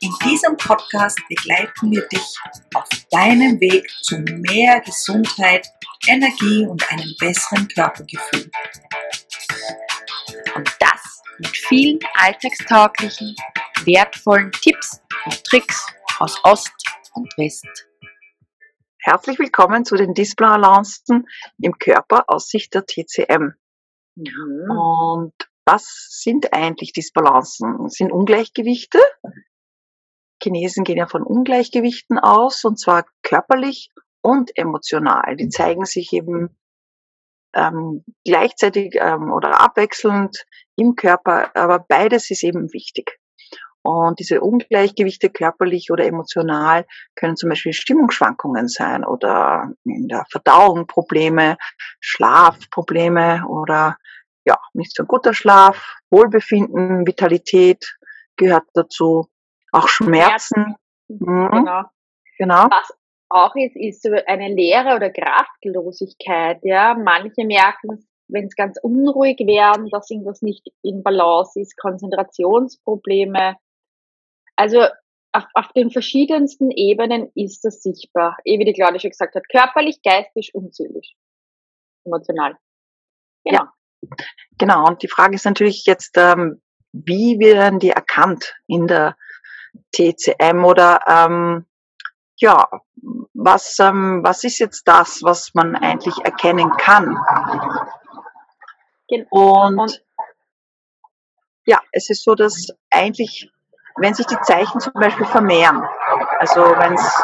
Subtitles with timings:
[0.00, 2.38] In diesem Podcast begleiten wir dich
[2.74, 5.66] auf deinem Weg zu mehr Gesundheit,
[6.06, 8.50] Energie und einem besseren Körpergefühl.
[10.54, 13.34] Und das mit vielen alltagstauglichen,
[13.84, 15.86] wertvollen Tipps und Tricks
[16.18, 16.74] aus Ost
[17.14, 17.88] und West.
[18.98, 21.26] Herzlich willkommen zu den Disbalancen
[21.58, 23.54] im Körper aus Sicht der TCM.
[24.16, 24.70] Mhm.
[24.70, 25.34] Und
[25.64, 27.88] was sind eigentlich Disbalancen?
[27.88, 29.00] Sind Ungleichgewichte.
[30.46, 33.90] Chinesen gehen ja von Ungleichgewichten aus, und zwar körperlich
[34.22, 35.36] und emotional.
[35.36, 36.56] Die zeigen sich eben
[37.54, 40.44] ähm, gleichzeitig ähm, oder abwechselnd
[40.76, 43.18] im Körper, aber beides ist eben wichtig.
[43.82, 50.86] Und diese Ungleichgewichte körperlich oder emotional können zum Beispiel Stimmungsschwankungen sein oder in der Verdauung
[50.86, 51.56] Probleme,
[52.00, 53.96] Schlafprobleme oder
[54.44, 57.96] ja, nicht so guter Schlaf, Wohlbefinden, Vitalität
[58.36, 59.28] gehört dazu,
[59.76, 60.76] auch Schmerzen.
[61.08, 61.48] Mhm.
[61.50, 61.82] Genau.
[62.38, 62.68] genau.
[62.70, 62.92] Was
[63.28, 66.60] auch ist, ist so eine Leere oder Kraftlosigkeit.
[66.62, 73.56] Ja, manche merken, wenn es ganz unruhig werden, dass irgendwas nicht in Balance ist, Konzentrationsprobleme,
[74.56, 74.86] also
[75.32, 78.36] auf, auf den verschiedensten Ebenen ist das sichtbar.
[78.44, 81.14] Eh, wie die Claudia schon gesagt hat, körperlich, geistig und seelisch.
[82.04, 82.56] Emotional.
[83.44, 83.62] Genau.
[83.62, 83.72] Ja.
[84.58, 86.62] Genau, und die Frage ist natürlich jetzt, ähm,
[86.92, 89.16] wie werden die erkannt in der
[89.92, 91.66] TCM oder ähm,
[92.36, 92.68] ja,
[93.34, 97.16] was, ähm, was ist jetzt das, was man eigentlich erkennen kann?
[99.08, 100.04] Und, und
[101.64, 103.50] ja, es ist so, dass eigentlich
[103.96, 105.82] wenn sich die Zeichen zum Beispiel vermehren,
[106.38, 107.22] also wenn es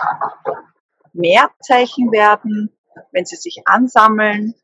[1.12, 2.71] mehr Zeichen werden,
[3.12, 4.55] wenn sie sich ansammeln,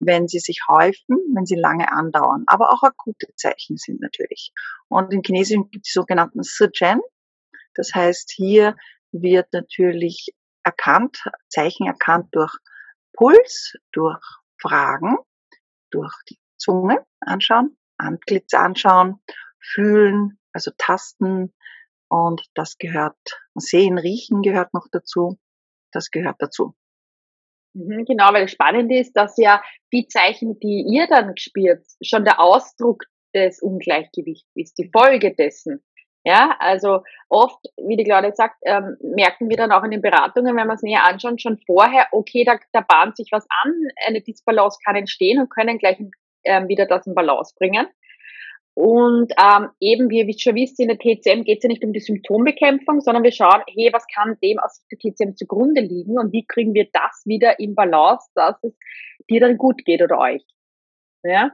[0.00, 4.52] wenn sie sich häufen, wenn sie lange andauern, aber auch akute Zeichen sind natürlich.
[4.88, 7.00] Und im Chinesischen gibt es die sogenannten Sijen.
[7.78, 8.76] Das heißt, hier
[9.12, 10.34] wird natürlich
[10.64, 12.52] erkannt, Zeichen erkannt durch
[13.12, 14.20] Puls, durch
[14.60, 15.16] Fragen,
[15.90, 19.20] durch die Zunge anschauen, Antlitz anschauen,
[19.60, 21.54] fühlen, also Tasten
[22.08, 23.16] und das gehört,
[23.54, 25.38] Sehen, Riechen gehört noch dazu,
[25.92, 26.74] das gehört dazu.
[27.74, 29.62] Mhm, genau, weil spannend ist, dass ja
[29.92, 35.84] die Zeichen, die ihr dann spürt, schon der Ausdruck des Ungleichgewichts ist, die Folge dessen.
[36.24, 40.56] Ja, also oft, wie die Claudia sagt, ähm, merken wir dann auch in den Beratungen,
[40.56, 43.72] wenn wir es näher anschauen, schon vorher, okay, da, da bahnt sich was an,
[44.06, 45.98] eine Disbalance kann entstehen und können gleich
[46.44, 47.86] ähm, wieder das in Balance bringen.
[48.74, 51.92] Und ähm, eben, wie ihr schon wisst, in der TCM geht es ja nicht um
[51.92, 56.32] die Symptombekämpfung, sondern wir schauen, hey, was kann dem aus der TCM zugrunde liegen und
[56.32, 58.72] wie kriegen wir das wieder im Balance, dass es
[59.28, 60.44] dir dann gut geht oder euch.
[61.24, 61.50] Ja?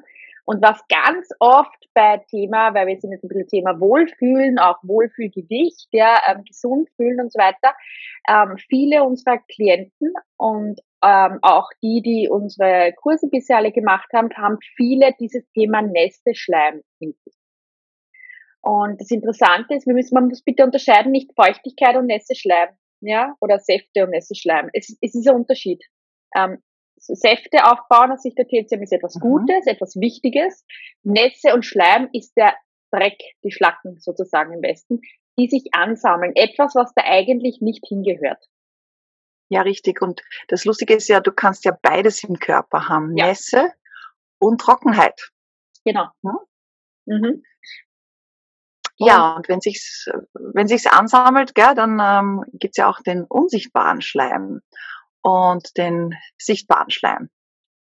[0.47, 4.77] Und was ganz oft bei Thema, weil wir sind jetzt ein bisschen Thema Wohlfühlen, auch
[4.83, 7.75] Wohlfühlgewicht, ja, ähm, gesund fühlen und so weiter,
[8.29, 14.29] ähm, viele unserer Klienten und ähm, auch die, die unsere Kurse bisher alle gemacht haben,
[14.37, 17.35] haben viele dieses Thema Nesteschleim in sich.
[18.61, 23.35] Und das Interessante ist, wir müssen, man muss bitte unterscheiden, nicht Feuchtigkeit und Nässeschleim, ja,
[23.41, 24.71] oder Säfte und Nässeschleim.
[24.73, 25.85] Es, es ist ein Unterschied.
[26.35, 26.63] Ähm,
[26.97, 29.21] Säfte aufbauen aus Sicht der TCM ist etwas mhm.
[29.21, 30.65] Gutes, etwas Wichtiges.
[31.03, 32.55] Nässe und Schleim ist der
[32.91, 35.01] Dreck, die Schlacken sozusagen im Westen,
[35.39, 36.33] die sich ansammeln.
[36.35, 38.43] Etwas, was da eigentlich nicht hingehört.
[39.49, 40.01] Ja, richtig.
[40.01, 43.17] Und das Lustige ist ja, du kannst ja beides im Körper haben.
[43.17, 43.27] Ja.
[43.27, 43.73] Nässe
[44.39, 45.31] und Trockenheit.
[45.85, 46.09] Genau.
[46.23, 46.39] Hm?
[47.07, 47.43] Mhm.
[48.97, 54.01] Ja, und wenn sich's, wenn sich's ansammelt, gell, dann ähm, gibt's ja auch den unsichtbaren
[54.01, 54.61] Schleim
[55.25, 57.31] und den sichtbaren Schleim.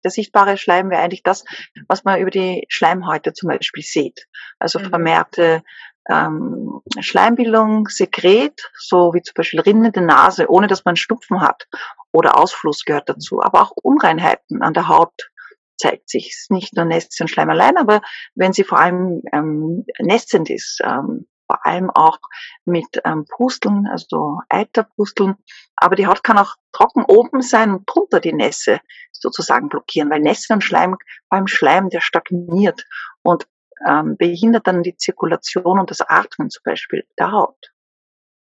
[0.05, 1.45] Der sichtbare Schleim wäre eigentlich das,
[1.89, 4.27] was man über die Schleimhäute zum Beispiel sieht.
[4.59, 4.91] Also mhm.
[4.91, 5.63] vermehrte
[6.09, 11.67] ähm, Schleimbildung, Sekret, so wie zum Beispiel rinnende Nase, ohne dass man Schnupfen hat
[12.13, 15.31] oder Ausfluss gehört dazu, aber auch Unreinheiten an der Haut
[15.77, 18.01] zeigt sich nicht nur Nässe und Schleim allein, aber
[18.35, 22.19] wenn sie vor allem ähm, nässend ist, ähm, vor allem auch
[22.65, 25.37] mit ähm, Pusteln, also Eiterpusteln.
[25.77, 28.81] Aber die Haut kann auch trocken oben sein und drunter die Nässe
[29.13, 30.97] sozusagen blockieren, weil Nässe und Schleim,
[31.29, 32.85] vor allem Schleim, der stagniert
[33.23, 33.49] und
[33.87, 37.73] ähm, behindert dann die Zirkulation und das Atmen zum Beispiel der Haut.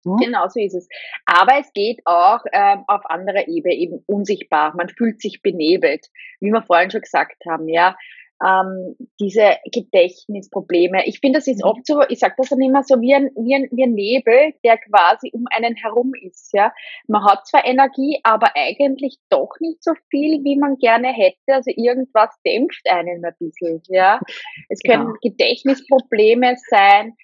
[0.05, 0.17] Hm?
[0.17, 0.89] Genau so ist es.
[1.27, 4.75] Aber es geht auch ähm, auf anderer Ebene eben unsichtbar.
[4.77, 6.09] Man fühlt sich benebelt,
[6.41, 7.97] wie wir vorhin schon gesagt haben, ja.
[8.45, 11.07] Ähm, diese Gedächtnisprobleme.
[11.07, 11.71] Ich finde, das ist mhm.
[11.71, 14.55] oft so, ich sage das dann immer so wie ein, wie, ein, wie ein Nebel,
[14.65, 16.53] der quasi um einen herum ist.
[16.53, 16.73] Ja,
[17.07, 21.55] Man hat zwar Energie, aber eigentlich doch nicht so viel, wie man gerne hätte.
[21.55, 23.83] Also irgendwas dämpft einen ein bisschen.
[23.89, 24.21] Ja,
[24.69, 25.31] Es können ja.
[25.31, 27.15] Gedächtnisprobleme sein,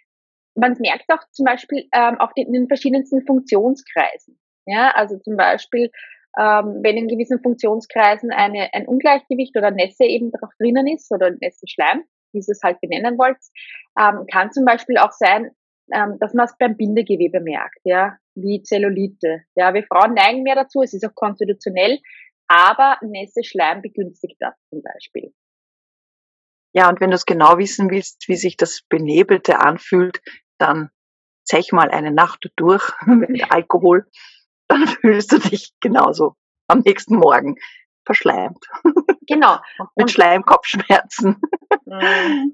[0.59, 4.39] man merkt auch zum Beispiel ähm, auf den, in den verschiedensten Funktionskreisen.
[4.67, 5.91] Ja, also zum Beispiel,
[6.37, 11.31] ähm, wenn in gewissen Funktionskreisen eine, ein Ungleichgewicht oder Nässe eben drauf drinnen ist oder
[11.31, 13.39] Nässe Schleim, wie ihr es halt benennen wollt,
[13.99, 15.51] ähm, kann zum Beispiel auch sein,
[15.93, 19.43] ähm, dass man es beim Bindegewebe merkt, ja, wie Zellulite.
[19.57, 21.99] Ja, wir Frauen neigen mehr dazu, es ist auch konstitutionell,
[22.47, 25.33] aber Nässe Schleim begünstigt das zum Beispiel.
[26.75, 30.21] Ja, und wenn du es genau wissen willst, wie sich das Benebelte anfühlt,
[30.59, 30.91] dann
[31.45, 34.07] zeig mal eine Nacht durch mit Alkohol,
[34.69, 36.35] dann fühlst du dich genauso
[36.69, 37.57] am nächsten Morgen
[38.05, 38.65] verschleimt.
[39.27, 39.59] Genau.
[39.97, 41.41] mit Schleimkopfschmerzen.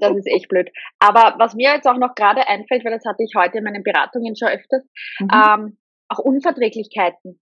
[0.00, 0.70] Das ist echt blöd.
[0.98, 3.82] Aber was mir jetzt auch noch gerade einfällt, weil das hatte ich heute in meinen
[3.82, 4.82] Beratungen schon öfters,
[5.20, 5.28] mhm.
[5.32, 7.40] ähm, auch Unverträglichkeiten.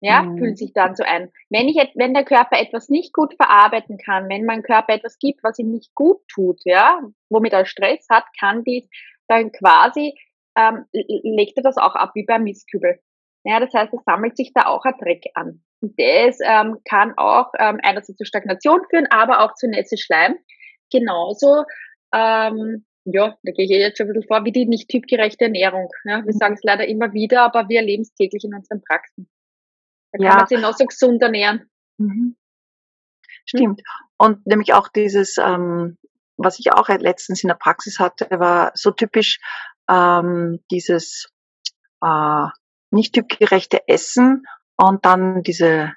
[0.00, 0.38] Ja, mhm.
[0.38, 1.32] fühlt sich dann so ein.
[1.50, 5.42] Wenn ich, wenn der Körper etwas nicht gut verarbeiten kann, wenn mein Körper etwas gibt,
[5.42, 8.88] was ihm nicht gut tut, ja, womit er Stress hat, kann dies
[9.26, 10.14] dann quasi
[10.56, 13.00] ähm, legt er das auch ab wie beim Mistkübel.
[13.44, 15.62] Ja, das heißt, es sammelt sich da auch ein Dreck an.
[15.80, 20.36] Und das ähm, kann auch ähm, einerseits zu Stagnation führen, aber auch zu Nässe Schleim.
[20.90, 21.64] Genauso,
[22.14, 25.90] ähm, ja, da gehe ich jetzt schon ein bisschen vor, wie die nicht typgerechte Ernährung.
[26.04, 26.38] Ja, wir mhm.
[26.38, 29.28] sagen es leider immer wieder, aber wir erleben es täglich in unseren Praxen.
[30.12, 30.36] Da kann ja.
[30.36, 31.68] man sich noch so gesund ernähren.
[31.98, 32.36] Mhm.
[33.44, 33.82] Stimmt.
[34.16, 35.98] Und nämlich auch dieses, ähm,
[36.38, 39.38] was ich auch letztens in der Praxis hatte, war so typisch
[39.90, 41.30] ähm, dieses
[42.02, 42.46] äh,
[42.94, 44.44] nicht typgerechte Essen
[44.76, 45.92] und dann diese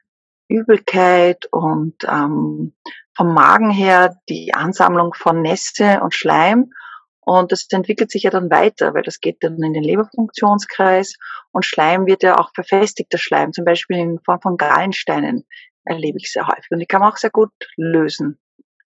[0.49, 2.73] Übelkeit und ähm,
[3.15, 6.71] vom Magen her die Ansammlung von Nässe und Schleim.
[7.19, 11.15] Und das entwickelt sich ja dann weiter, weil das geht dann in den Leberfunktionskreis
[11.51, 15.45] und Schleim wird ja auch verfestigter Schleim, zum Beispiel in Form von Gallensteinen
[15.83, 16.67] erlebe ich sehr häufig.
[16.69, 18.39] Und die kann man auch sehr gut lösen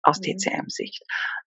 [0.03, 0.37] aus mhm.
[0.37, 1.03] TCM-Sicht.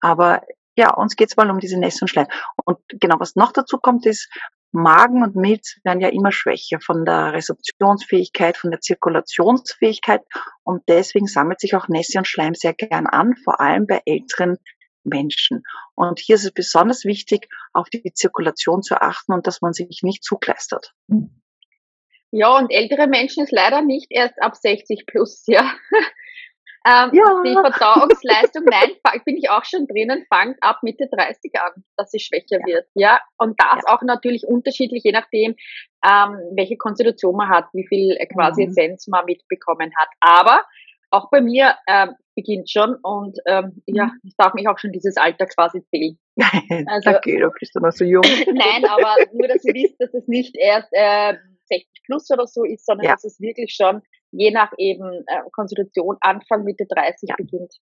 [0.00, 0.42] Aber
[0.76, 2.28] ja, uns geht es mal um diese Nässe und Schleim.
[2.64, 4.30] Und genau, was noch dazu kommt, ist,
[4.70, 10.22] Magen und Milz werden ja immer schwächer von der Resorptionsfähigkeit, von der Zirkulationsfähigkeit.
[10.62, 14.58] Und deswegen sammelt sich auch Nässe und Schleim sehr gern an, vor allem bei älteren
[15.04, 15.62] Menschen.
[15.94, 20.00] Und hier ist es besonders wichtig, auf die Zirkulation zu achten und dass man sich
[20.02, 20.92] nicht zukleistert.
[22.30, 25.72] Ja, und ältere Menschen ist leider nicht erst ab 60 plus, ja.
[26.88, 27.42] Ähm, ja.
[27.44, 28.92] Die Verdauungsleistung, nein,
[29.26, 32.66] bin ich auch schon drinnen, fängt ab Mitte 30 an, dass sie schwächer ja.
[32.66, 32.86] wird.
[32.94, 33.94] Ja, und das ja.
[33.94, 35.54] auch natürlich unterschiedlich, je nachdem,
[36.02, 38.70] ähm, welche Konstitution man hat, wie viel äh, quasi mhm.
[38.70, 40.08] Essenz man mitbekommen hat.
[40.20, 40.64] Aber
[41.10, 44.20] auch bei mir ähm, beginnt schon und ähm, ja, mhm.
[44.22, 46.18] ich darf mich auch schon dieses Alter quasi zählen.
[46.86, 48.22] Also, okay, du bist du noch so jung.
[48.54, 51.34] nein, aber nur, dass ihr wisst, dass es nicht erst äh,
[51.68, 53.12] 60 plus oder so ist, sondern ja.
[53.12, 57.34] dass es wirklich schon je nach eben äh, Konstitution Anfang, Mitte 30 ja.
[57.36, 57.74] beginnt.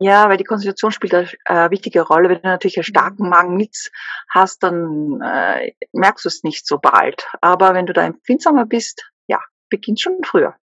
[0.00, 2.28] Ja, weil die Konstitution spielt eine äh, wichtige Rolle.
[2.28, 2.94] Wenn du natürlich einen mhm.
[2.94, 3.90] starken Magen-Nitz
[4.28, 7.26] hast, dann äh, merkst du es nicht so bald.
[7.40, 9.40] Aber wenn du da empfindsamer bist, ja,
[9.70, 10.56] beginnt schon früher.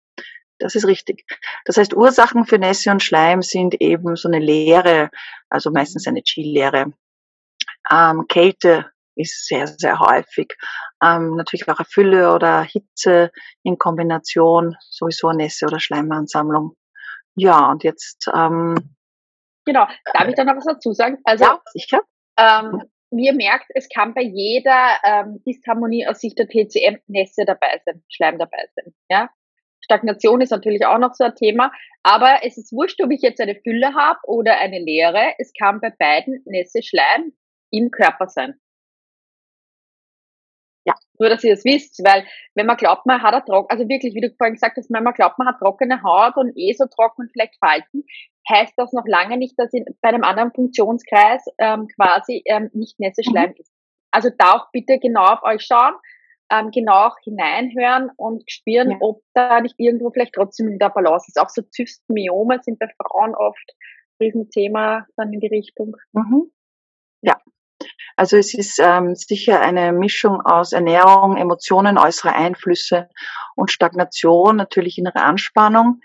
[0.57, 1.25] Das ist richtig.
[1.65, 5.09] Das heißt, Ursachen für Nässe und Schleim sind eben so eine Leere,
[5.47, 6.91] also meistens eine Chi-Leere.
[7.91, 10.55] Ähm, Kälte ist sehr, sehr häufig.
[11.03, 13.31] Ähm, natürlich auch eine Fülle oder Hitze
[13.63, 16.75] in Kombination, sowieso Nässe oder Schleimansammlung.
[17.35, 18.29] Ja, und jetzt.
[18.33, 18.95] Ähm,
[19.65, 21.17] genau, darf ich da noch was dazu sagen?
[21.23, 22.01] Also, ja, sicher.
[22.37, 27.43] Ähm, wie ihr merkt, es kann bei jeder ähm, Disharmonie aus Sicht der TCM Nässe
[27.45, 28.93] dabei sein, Schleim dabei sein.
[29.09, 29.29] Ja?
[29.81, 31.71] Stagnation ist natürlich auch noch so ein Thema,
[32.03, 35.33] aber es ist wurscht, ob ich jetzt eine Fülle habe oder eine Leere.
[35.39, 37.33] Es kann bei beiden Nässe, Schleim
[37.71, 38.59] im Körper sein.
[41.19, 44.15] Nur, dass ihr das wisst, weil wenn man glaubt, man hat eine trocken, also wirklich,
[44.15, 46.85] wie du vorhin gesagt hast, wenn man glaubt, man hat trockene Haut und eh so
[46.85, 48.05] trocken und vielleicht Falten,
[48.49, 52.99] heißt das noch lange nicht, dass in, bei einem anderen Funktionskreis ähm, quasi ähm, nicht
[52.99, 53.55] Nässe-Schleim mhm.
[53.57, 53.71] ist.
[54.11, 55.93] Also da auch bitte genau auf euch schauen,
[56.51, 58.97] ähm, genau auch hineinhören und spüren, ja.
[59.01, 61.39] ob da nicht irgendwo vielleicht trotzdem in der Balance ist.
[61.39, 63.75] Auch so Zystmiome sind bei Frauen oft
[64.19, 65.95] ein Riesenthema dann in die Richtung.
[66.13, 66.51] Mhm.
[67.21, 67.37] Ja,
[68.19, 73.07] also es ist ähm, sicher eine Mischung aus Ernährung, Emotionen, äußere Einflüsse
[73.55, 76.01] und Stagnation, natürlich innere Anspannung.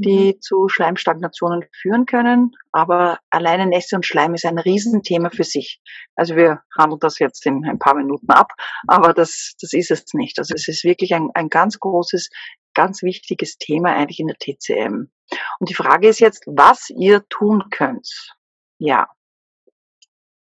[0.00, 0.40] die mhm.
[0.40, 2.52] zu Schleimstagnationen führen können.
[2.72, 5.82] Aber alleine Nässe und Schleim ist ein Riesenthema für sich.
[6.14, 8.52] Also wir handeln das jetzt in ein paar Minuten ab,
[8.86, 10.38] aber das, das ist es nicht.
[10.38, 12.30] Also es ist wirklich ein, ein ganz großes,
[12.72, 15.10] ganz wichtiges Thema eigentlich in der TCM.
[15.58, 18.36] Und die Frage ist jetzt, was ihr tun könnt.
[18.78, 19.08] Ja,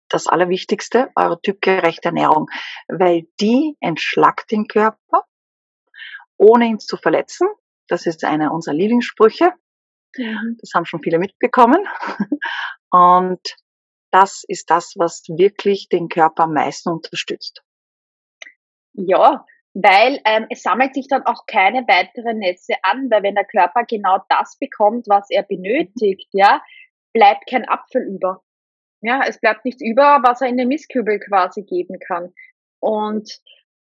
[0.09, 2.47] das Allerwichtigste, eure typgerechte Ernährung,
[2.87, 5.23] weil die entschlackt den Körper,
[6.37, 7.47] ohne ihn zu verletzen.
[7.87, 9.53] Das ist einer unserer Lieblingssprüche.
[10.15, 11.87] Das haben schon viele mitbekommen.
[12.89, 13.55] Und
[14.11, 17.61] das ist das, was wirklich den Körper am meisten unterstützt.
[18.93, 23.45] Ja, weil ähm, es sammelt sich dann auch keine weiteren Netze an, weil wenn der
[23.45, 26.63] Körper genau das bekommt, was er benötigt, ja,
[27.13, 28.43] bleibt kein Apfel über.
[29.01, 32.33] Ja, es bleibt nichts über, was er in den Mistkübel quasi geben kann.
[32.79, 33.39] Und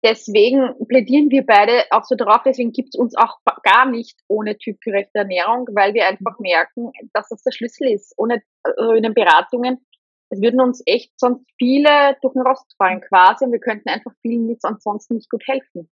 [0.05, 4.57] deswegen plädieren wir beide auch so drauf, deswegen gibt es uns auch gar nicht ohne
[4.57, 8.15] typgerechte Ernährung, weil wir einfach merken, dass das der Schlüssel ist.
[8.17, 9.85] Ohne also in den Beratungen,
[10.31, 14.13] es würden uns echt sonst viele durch den Rost fallen quasi und wir könnten einfach
[14.23, 15.91] vielen nicht ansonsten nicht gut helfen.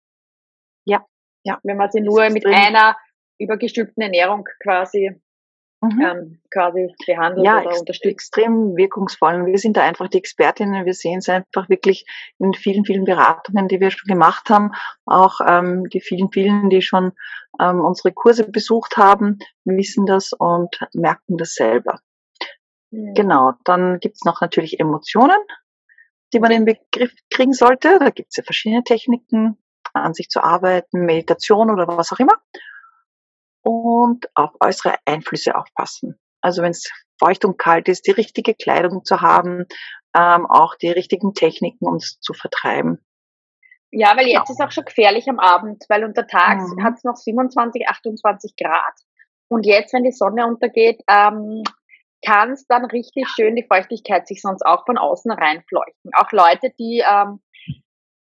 [0.86, 1.05] Ja,
[1.43, 1.60] ja.
[1.63, 2.98] Wenn man sie nur mit einer
[3.39, 5.22] übergestülpten Ernährung quasi
[5.84, 6.02] mhm.
[6.02, 8.06] ähm, quasi behandelt ja, oder unterstützt.
[8.06, 9.46] extrem wirkungsvoll.
[9.46, 10.86] wir sind da einfach die Expertinnen.
[10.86, 12.06] Wir sehen es einfach wirklich
[12.40, 14.72] in vielen, vielen Beratungen, die wir schon gemacht haben.
[15.06, 17.12] Auch ähm, die vielen, vielen, die schon
[17.60, 22.00] ähm, unsere Kurse besucht haben, wissen das und merken das selber.
[22.92, 23.13] Mhm.
[23.13, 25.40] Genau, dann gibt's noch natürlich Emotionen,
[26.34, 28.00] die man in den Begriff kriegen sollte.
[28.00, 29.58] Da gibt's ja verschiedene Techniken,
[29.94, 32.40] an sich zu arbeiten, Meditation oder was auch immer
[33.63, 36.20] und auf äußere Einflüsse aufpassen.
[36.41, 39.65] Also wenn es feucht und kalt ist, die richtige Kleidung zu haben,
[40.15, 43.00] ähm, auch die richtigen Techniken, um es zu vertreiben.
[43.91, 44.53] Ja, weil jetzt ja.
[44.53, 46.84] ist auch schon gefährlich am Abend, weil untertags mhm.
[46.84, 48.93] hat es noch 27, 28 Grad.
[49.50, 51.63] Und jetzt, wenn die Sonne untergeht, ähm,
[52.25, 56.12] kann es dann richtig schön die Feuchtigkeit sich sonst auch von außen reinfleuchten.
[56.15, 57.39] Auch Leute, die ähm,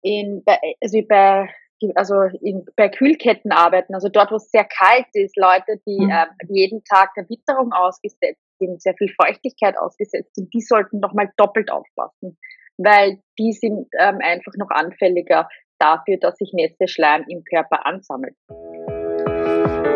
[0.02, 0.44] in,
[0.82, 1.49] also bei
[1.94, 6.10] also in, bei Kühlketten arbeiten, also dort, wo es sehr kalt ist, Leute, die mhm.
[6.10, 11.30] äh, jeden Tag der Witterung ausgesetzt sind, sehr viel Feuchtigkeit ausgesetzt sind, die sollten nochmal
[11.36, 12.38] doppelt aufpassen,
[12.78, 15.48] weil die sind ähm, einfach noch anfälliger
[15.78, 18.36] dafür, dass sich Nässe-Schleim im Körper ansammelt.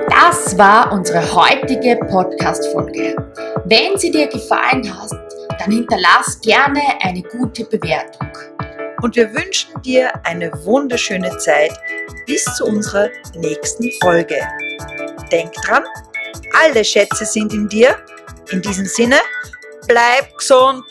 [0.08, 3.14] Das war unsere heutige Podcast-Folge.
[3.64, 5.12] Wenn sie dir gefallen hat,
[5.60, 8.55] dann hinterlass gerne eine gute Bewertung
[9.06, 11.70] und wir wünschen dir eine wunderschöne Zeit
[12.26, 14.36] bis zu unserer nächsten Folge.
[15.30, 15.84] Denk dran,
[16.64, 17.96] alle Schätze sind in dir.
[18.50, 19.20] In diesem Sinne,
[19.86, 20.84] bleib gesund